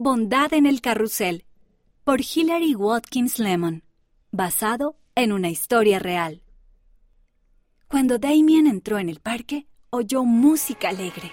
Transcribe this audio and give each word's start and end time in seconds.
Bondad 0.00 0.52
en 0.52 0.66
el 0.66 0.80
Carrusel 0.80 1.44
por 2.04 2.20
Hilary 2.20 2.76
Watkins 2.76 3.40
Lemon, 3.40 3.82
basado 4.30 4.96
en 5.16 5.32
una 5.32 5.48
historia 5.48 5.98
real. 5.98 6.40
Cuando 7.88 8.20
Damien 8.20 8.68
entró 8.68 9.00
en 9.00 9.08
el 9.08 9.18
parque, 9.18 9.66
oyó 9.90 10.22
música 10.22 10.90
alegre. 10.90 11.32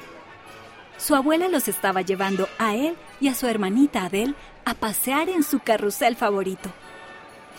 Su 0.98 1.14
abuela 1.14 1.48
los 1.48 1.68
estaba 1.68 2.02
llevando 2.02 2.50
a 2.58 2.74
él 2.74 2.96
y 3.22 3.28
a 3.28 3.36
su 3.36 3.46
hermanita 3.46 4.06
Adele 4.06 4.34
a 4.66 4.74
pasear 4.74 5.30
en 5.30 5.44
su 5.44 5.60
carrusel 5.60 6.16
favorito. 6.16 6.74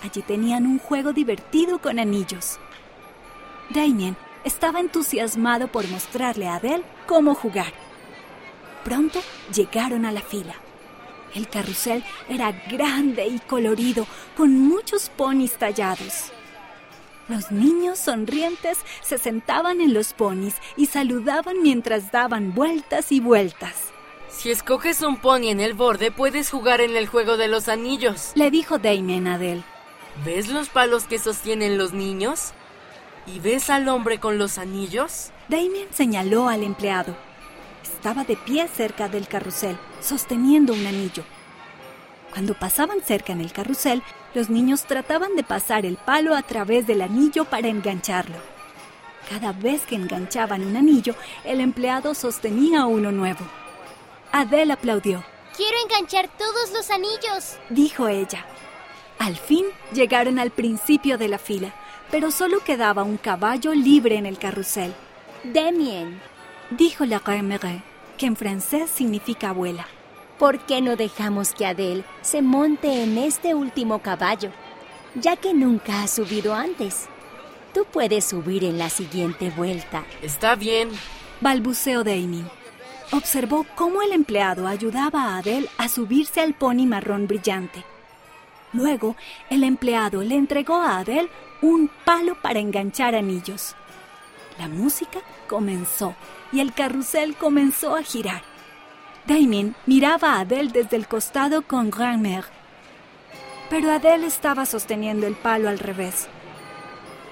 Allí 0.02 0.22
tenían 0.22 0.66
un 0.66 0.80
juego 0.80 1.12
divertido 1.12 1.80
con 1.80 2.00
anillos. 2.00 2.58
Damien 3.70 4.16
estaba 4.42 4.80
entusiasmado 4.80 5.68
por 5.68 5.86
mostrarle 5.86 6.48
a 6.48 6.56
Adele 6.56 6.82
cómo 7.06 7.36
jugar. 7.36 7.72
Pronto 8.82 9.20
llegaron 9.54 10.04
a 10.04 10.10
la 10.10 10.20
fila. 10.20 10.56
El 11.36 11.48
carrusel 11.48 12.02
era 12.30 12.50
grande 12.70 13.26
y 13.26 13.38
colorido, 13.40 14.06
con 14.38 14.58
muchos 14.58 15.10
ponis 15.10 15.58
tallados. 15.58 16.32
Los 17.28 17.52
niños 17.52 17.98
sonrientes 17.98 18.78
se 19.02 19.18
sentaban 19.18 19.82
en 19.82 19.92
los 19.92 20.14
ponis 20.14 20.54
y 20.78 20.86
saludaban 20.86 21.62
mientras 21.62 22.10
daban 22.10 22.54
vueltas 22.54 23.12
y 23.12 23.20
vueltas. 23.20 23.92
Si 24.30 24.50
escoges 24.50 25.02
un 25.02 25.18
pony 25.18 25.48
en 25.48 25.60
el 25.60 25.74
borde, 25.74 26.10
puedes 26.10 26.50
jugar 26.50 26.80
en 26.80 26.96
el 26.96 27.06
juego 27.06 27.36
de 27.36 27.48
los 27.48 27.68
anillos. 27.68 28.32
Le 28.34 28.50
dijo 28.50 28.78
Damien 28.78 29.26
a 29.26 29.34
Adele. 29.34 29.62
¿Ves 30.24 30.48
los 30.48 30.70
palos 30.70 31.04
que 31.04 31.18
sostienen 31.18 31.76
los 31.76 31.92
niños? 31.92 32.52
¿Y 33.26 33.40
ves 33.40 33.68
al 33.68 33.88
hombre 33.88 34.20
con 34.20 34.38
los 34.38 34.56
anillos? 34.56 35.32
Damien 35.48 35.88
señaló 35.92 36.48
al 36.48 36.62
empleado. 36.62 37.14
Estaba 37.86 38.24
de 38.24 38.36
pie 38.36 38.66
cerca 38.68 39.08
del 39.08 39.28
carrusel, 39.28 39.78
sosteniendo 40.00 40.72
un 40.72 40.86
anillo. 40.86 41.22
Cuando 42.32 42.54
pasaban 42.54 43.00
cerca 43.00 43.32
en 43.32 43.40
el 43.40 43.52
carrusel, 43.52 44.02
los 44.34 44.50
niños 44.50 44.84
trataban 44.84 45.36
de 45.36 45.44
pasar 45.44 45.86
el 45.86 45.96
palo 45.96 46.34
a 46.34 46.42
través 46.42 46.86
del 46.86 47.00
anillo 47.00 47.44
para 47.44 47.68
engancharlo. 47.68 48.36
Cada 49.30 49.52
vez 49.52 49.86
que 49.86 49.94
enganchaban 49.94 50.66
un 50.66 50.76
anillo, 50.76 51.14
el 51.44 51.60
empleado 51.60 52.14
sostenía 52.14 52.86
uno 52.86 53.12
nuevo. 53.12 53.46
Adele 54.32 54.72
aplaudió. 54.72 55.24
Quiero 55.56 55.76
enganchar 55.84 56.28
todos 56.36 56.72
los 56.72 56.90
anillos, 56.90 57.56
dijo 57.70 58.08
ella. 58.08 58.44
Al 59.18 59.36
fin 59.36 59.64
llegaron 59.92 60.38
al 60.38 60.50
principio 60.50 61.18
de 61.18 61.28
la 61.28 61.38
fila, 61.38 61.72
pero 62.10 62.30
solo 62.30 62.62
quedaba 62.64 63.04
un 63.04 63.16
caballo 63.16 63.72
libre 63.72 64.16
en 64.16 64.26
el 64.26 64.38
carrusel. 64.38 64.92
Damien, 65.44 66.20
dijo 66.70 67.04
la 67.04 67.20
Mère, 67.20 67.82
que 68.16 68.26
en 68.26 68.36
francés 68.36 68.90
significa 68.90 69.50
abuela. 69.50 69.86
¿por 70.38 70.58
qué 70.60 70.80
no 70.80 70.96
dejamos 70.96 71.52
que 71.52 71.66
Adele 71.66 72.04
se 72.22 72.42
monte 72.42 73.02
en 73.02 73.18
este 73.18 73.54
último 73.54 74.00
caballo? 74.00 74.50
Ya 75.14 75.36
que 75.36 75.54
nunca 75.54 76.02
ha 76.02 76.08
subido 76.08 76.54
antes. 76.54 77.08
Tú 77.72 77.86
puedes 77.90 78.24
subir 78.24 78.64
en 78.64 78.78
la 78.78 78.90
siguiente 78.90 79.50
vuelta. 79.50 80.04
Está 80.22 80.54
bien. 80.54 80.90
Balbuceó 81.40 82.04
Damien. 82.04 82.48
Observó 83.12 83.64
cómo 83.74 84.02
el 84.02 84.12
empleado 84.12 84.66
ayudaba 84.66 85.24
a 85.24 85.38
Adele 85.38 85.68
a 85.78 85.88
subirse 85.88 86.40
al 86.40 86.54
pony 86.54 86.86
marrón 86.86 87.26
brillante. 87.26 87.84
Luego, 88.72 89.16
el 89.48 89.64
empleado 89.64 90.22
le 90.22 90.34
entregó 90.34 90.74
a 90.74 90.98
Adele 90.98 91.30
un 91.62 91.90
palo 92.04 92.36
para 92.42 92.58
enganchar 92.58 93.14
anillos. 93.14 93.76
La 94.58 94.68
música 94.68 95.20
comenzó 95.48 96.14
y 96.52 96.60
el 96.60 96.72
carrusel 96.72 97.36
comenzó 97.36 97.96
a 97.96 98.02
girar. 98.02 98.42
Damien 99.26 99.74
miraba 99.86 100.34
a 100.34 100.40
Adele 100.40 100.70
desde 100.72 100.96
el 100.96 101.08
costado 101.08 101.62
con 101.62 101.90
Grand-Mère. 101.90 102.44
Pero 103.68 103.90
Adele 103.90 104.26
estaba 104.26 104.64
sosteniendo 104.64 105.26
el 105.26 105.34
palo 105.34 105.68
al 105.68 105.78
revés. 105.78 106.28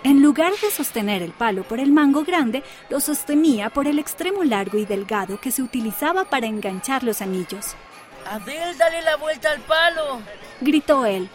En 0.03 0.23
lugar 0.23 0.53
de 0.61 0.71
sostener 0.71 1.23
el 1.23 1.33
palo 1.33 1.63
por 1.63 1.81
el 1.81 1.91
mango 1.91 2.25
grande, 2.25 2.63
lo 2.91 3.01
sostenía 3.01 3.71
por 3.71 3.87
el 3.87 3.99
extremo 3.99 4.45
largo 4.45 4.77
y 4.77 4.85
delgado 4.85 5.41
que 5.41 5.51
se 5.51 5.63
utilizaba 5.63 6.25
para 6.25 6.47
enganchar 6.47 7.05
los 7.05 7.23
anillos. 7.23 7.75
Adele, 8.27 8.75
dale 8.77 9.01
la 9.03 9.17
vuelta 9.17 9.51
al 9.51 9.61
palo. 9.61 10.21
Gritó 10.61 11.07
él, 11.07 11.31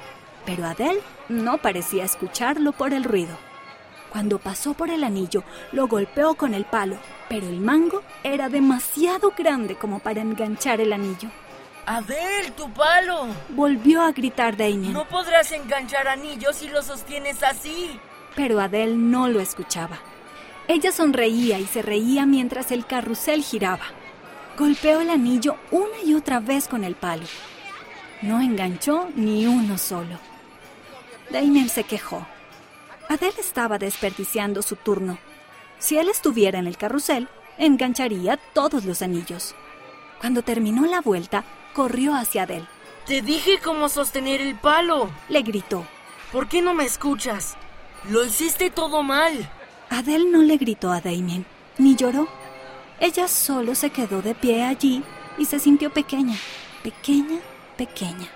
pero 0.46 0.66
Adele 0.66 1.02
no 1.30 1.58
parecía 1.58 2.04
escucharlo 2.04 2.72
por 2.72 2.94
el 2.94 3.04
ruido. 3.04 3.49
Cuando 4.10 4.40
pasó 4.40 4.74
por 4.74 4.90
el 4.90 5.04
anillo, 5.04 5.44
lo 5.72 5.88
golpeó 5.88 6.36
con 6.36 6.54
el 6.54 6.66
palo, 6.66 6.98
pero 7.28 7.48
el 7.48 7.60
mango 7.60 8.02
era 8.24 8.50
demasiado 8.50 9.34
grande 9.38 9.76
como 9.76 10.00
para 10.00 10.22
enganchar 10.22 10.82
el 10.82 10.94
anillo. 10.94 11.30
Adel, 11.86 12.52
tu 12.56 12.72
palo. 12.72 13.28
Volvió 13.50 14.02
a 14.02 14.12
gritar 14.12 14.58
Damien. 14.58 14.94
No 14.94 15.08
podrás 15.08 15.52
enganchar 15.52 16.08
anillos 16.08 16.56
si 16.56 16.68
lo 16.68 16.82
sostienes 16.84 17.42
así. 17.44 18.00
Pero 18.36 18.60
Adele 18.60 18.96
no 18.96 19.28
lo 19.28 19.40
escuchaba. 19.40 19.98
Ella 20.68 20.92
sonreía 20.92 21.58
y 21.60 21.66
se 21.66 21.82
reía 21.82 22.26
mientras 22.26 22.72
el 22.72 22.86
carrusel 22.86 23.44
giraba. 23.44 23.86
Golpeó 24.58 25.02
el 25.02 25.10
anillo 25.10 25.56
una 25.72 26.02
y 26.04 26.14
otra 26.14 26.40
vez 26.40 26.68
con 26.68 26.84
el 26.84 26.96
palo. 26.96 27.26
No 28.22 28.42
enganchó 28.42 29.10
ni 29.16 29.48
uno 29.48 29.78
solo. 29.78 30.20
Damien 31.32 31.70
se 31.70 31.84
quejó. 31.86 32.28
Adele 33.10 33.40
estaba 33.40 33.80
desperdiciando 33.80 34.62
su 34.62 34.76
turno. 34.76 35.18
Si 35.80 35.98
él 35.98 36.10
estuviera 36.10 36.60
en 36.60 36.68
el 36.68 36.78
carrusel, 36.78 37.28
engancharía 37.58 38.38
todos 38.54 38.86
los 38.86 39.02
anillos. 39.02 39.56
Cuando 40.22 40.44
terminó 40.44 40.86
la 40.86 41.02
vuelta, 41.02 41.44
corrió 41.74 42.14
hacia 42.14 42.44
Adele. 42.44 42.68
Te 43.08 43.24
dije 43.24 43.60
cómo 43.64 43.90
sostener 43.90 44.42
el 44.42 44.56
palo, 44.56 45.10
le 45.28 45.42
gritó. 45.42 45.88
¿Por 46.32 46.48
qué 46.48 46.62
no 46.62 46.76
me 46.76 46.86
escuchas? 46.86 47.58
Lo 48.12 48.24
hiciste 48.24 48.70
todo 48.70 49.02
mal. 49.02 49.50
Adele 49.90 50.30
no 50.30 50.44
le 50.44 50.58
gritó 50.58 50.92
a 50.92 51.02
Damien, 51.02 51.48
ni 51.80 51.96
lloró. 51.96 52.28
Ella 53.00 53.28
solo 53.28 53.74
se 53.74 53.90
quedó 53.90 54.22
de 54.22 54.36
pie 54.36 54.66
allí 54.66 55.04
y 55.40 55.46
se 55.46 55.58
sintió 55.58 55.92
pequeña, 55.92 56.36
pequeña, 56.84 57.40
pequeña. 57.76 58.30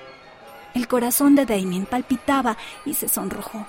El 0.73 0.87
corazón 0.87 1.35
de 1.35 1.45
Damien 1.45 1.85
palpitaba 1.85 2.57
y 2.85 2.95
se 2.95 3.07
sonrojó. 3.07 3.67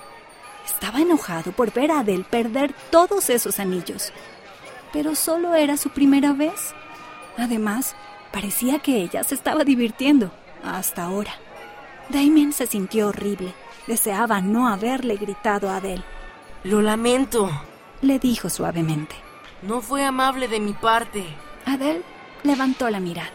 Estaba 0.64 1.00
enojado 1.00 1.52
por 1.52 1.72
ver 1.72 1.90
a 1.90 2.00
Adele 2.00 2.24
perder 2.24 2.74
todos 2.90 3.30
esos 3.30 3.60
anillos. 3.60 4.12
Pero 4.92 5.14
solo 5.14 5.54
era 5.54 5.76
su 5.76 5.90
primera 5.90 6.32
vez. 6.32 6.74
Además, 7.36 7.94
parecía 8.32 8.78
que 8.78 8.98
ella 8.98 9.24
se 9.24 9.34
estaba 9.34 9.64
divirtiendo, 9.64 10.30
hasta 10.62 11.04
ahora. 11.04 11.34
Damien 12.08 12.52
se 12.52 12.66
sintió 12.66 13.08
horrible. 13.08 13.54
Deseaba 13.86 14.40
no 14.40 14.68
haberle 14.68 15.16
gritado 15.16 15.68
a 15.70 15.76
Adele. 15.76 16.04
Lo 16.62 16.80
lamento, 16.80 17.50
le 18.00 18.18
dijo 18.18 18.48
suavemente. 18.48 19.14
No 19.62 19.80
fue 19.80 20.04
amable 20.04 20.48
de 20.48 20.60
mi 20.60 20.72
parte. 20.72 21.24
Adele 21.66 22.02
levantó 22.42 22.88
la 22.90 23.00
mirada. 23.00 23.32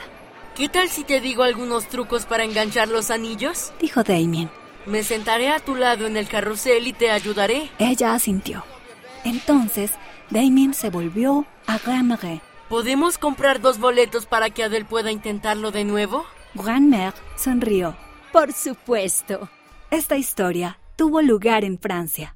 ¿Qué 0.55 0.69
tal 0.69 0.89
si 0.89 1.03
te 1.03 1.21
digo 1.21 1.43
algunos 1.43 1.87
trucos 1.87 2.25
para 2.25 2.43
enganchar 2.43 2.87
los 2.87 3.11
anillos? 3.11 3.71
Dijo 3.79 4.03
Damien. 4.03 4.49
Me 4.85 5.03
sentaré 5.03 5.49
a 5.49 5.59
tu 5.59 5.75
lado 5.75 6.07
en 6.07 6.17
el 6.17 6.27
carrusel 6.27 6.87
y 6.87 6.93
te 6.93 7.11
ayudaré. 7.11 7.69
Ella 7.79 8.13
asintió. 8.13 8.63
Entonces, 9.23 9.91
Damien 10.29 10.73
se 10.73 10.89
volvió 10.89 11.45
a 11.67 11.77
Grand-Mère. 11.77 12.41
¿Podemos 12.69 13.17
comprar 13.17 13.61
dos 13.61 13.79
boletos 13.79 14.25
para 14.25 14.49
que 14.49 14.63
Adele 14.63 14.85
pueda 14.85 15.11
intentarlo 15.11 15.71
de 15.71 15.83
nuevo? 15.83 16.25
Grand-Mère 16.55 17.13
sonrió. 17.35 17.95
Por 18.31 18.53
supuesto. 18.53 19.49
Esta 19.91 20.17
historia 20.17 20.79
tuvo 20.95 21.21
lugar 21.21 21.63
en 21.63 21.79
Francia. 21.79 22.35